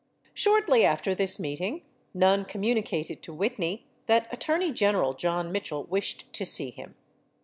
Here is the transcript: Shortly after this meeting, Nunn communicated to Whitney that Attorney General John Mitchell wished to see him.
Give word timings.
Shortly 0.33 0.83
after 0.83 1.13
this 1.13 1.37
meeting, 1.39 1.83
Nunn 2.15 2.45
communicated 2.45 3.21
to 3.21 3.33
Whitney 3.35 3.85
that 4.07 4.27
Attorney 4.33 4.71
General 4.71 5.13
John 5.13 5.51
Mitchell 5.51 5.83
wished 5.83 6.33
to 6.33 6.43
see 6.43 6.71
him. 6.71 6.95